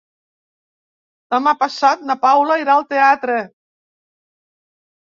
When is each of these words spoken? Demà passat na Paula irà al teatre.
Demà 1.35 1.53
passat 1.61 2.03
na 2.09 2.17
Paula 2.25 2.59
irà 2.65 2.77
al 2.81 2.89
teatre. 2.97 3.39